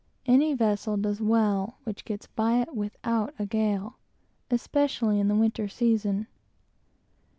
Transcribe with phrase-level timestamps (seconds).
[0.25, 3.99] Any vessel does well which gets by it without a gale,
[4.49, 6.25] especially in the winter season.